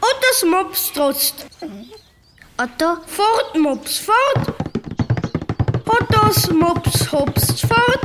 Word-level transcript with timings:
Ottos 0.00 0.42
Mops 0.44 0.92
trotzt. 0.92 1.46
Otto, 2.56 3.02
Fort, 3.06 3.54
Mops, 3.56 3.98
fort. 3.98 4.54
Ottos 5.86 6.50
Mops 6.50 7.12
hopst 7.12 7.66
fort. 7.66 8.00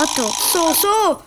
Otto. 0.00 0.28
So, 0.28 0.74
so. 0.74 1.22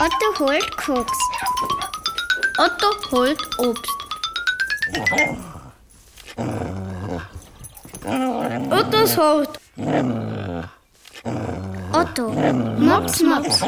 Otto 0.00 0.34
holt 0.38 0.76
Koks. 0.76 1.18
Otto 2.58 2.90
holt 3.10 3.58
Obst. 3.58 3.90
Ottos 8.70 9.16
hort. 9.16 9.58
Otto. 11.92 12.28
Mops, 12.78 13.22
Mops. 13.22 13.62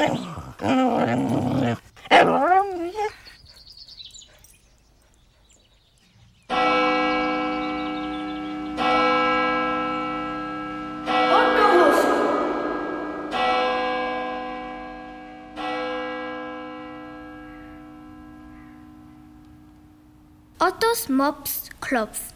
Ottos 20.59 21.09
Mops 21.09 21.69
klopft. 21.81 22.34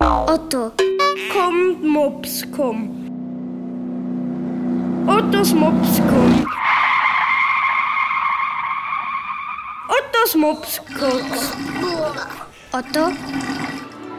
Otto. 0.00 0.72
Kommt, 1.32 1.82
Mops, 1.84 2.46
komm. 2.50 3.06
Ottos 5.06 5.52
Mops, 5.54 6.00
komm. 6.08 6.46
Ottos 9.88 10.34
Mops, 10.34 10.80
koks. 10.98 11.52
Otto. 12.72 13.12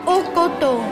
Oh 0.05 0.23
Gott, 0.35 0.63
oh. 0.63 0.83